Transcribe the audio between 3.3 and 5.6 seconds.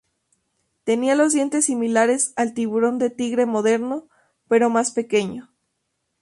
moderno, pero más pequeño.